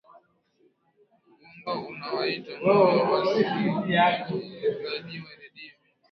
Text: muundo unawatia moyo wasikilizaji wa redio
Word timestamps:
muundo 1.65 1.87
unawatia 1.89 2.59
moyo 2.61 3.01
wasikilizaji 3.11 5.17
wa 5.25 5.31
redio 5.35 5.73